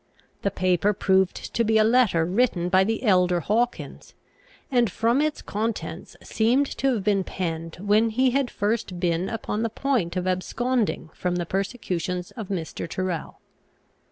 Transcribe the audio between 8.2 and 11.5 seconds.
had first been upon the point of absconding from the